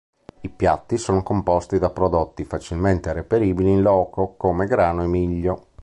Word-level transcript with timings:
I 0.41 0.49
piatti 0.49 0.97
sono 0.97 1.21
composti 1.21 1.77
da 1.77 1.91
prodotti 1.91 2.43
facilmente 2.43 3.13
reperibili 3.13 3.69
in 3.69 3.83
loco, 3.83 4.33
come 4.35 4.65
grano 4.65 5.03
e 5.03 5.05
miglio. 5.05 5.67